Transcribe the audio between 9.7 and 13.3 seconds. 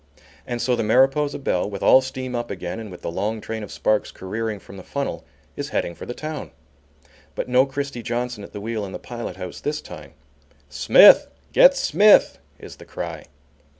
time. "Smith! Get Smith!" is the cry.